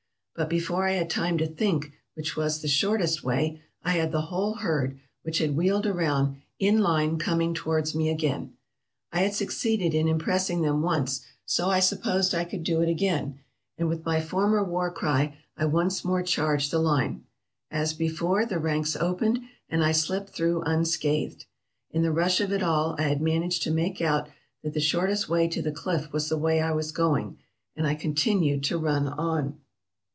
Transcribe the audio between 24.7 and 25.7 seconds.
the shortest way to